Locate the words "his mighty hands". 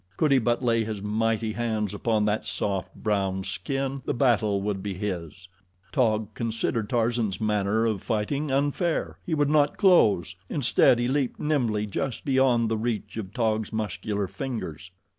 0.83-1.93